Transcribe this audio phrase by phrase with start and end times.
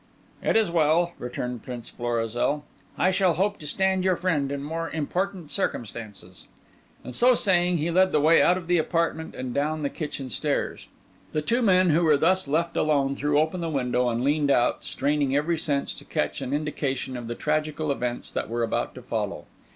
[0.41, 2.65] "It is well," returned Prince Florizel;
[2.97, 6.47] "I shall hope to stand your friend in more important circumstances."
[7.03, 10.31] And so saying he led the way out of the apartment and down the kitchen
[10.31, 10.87] stairs.
[11.33, 14.83] The two men who were thus left alone threw open the window and leaned out,
[14.83, 19.03] straining every sense to catch an indication of the tragical events that were about to
[19.03, 19.45] follow.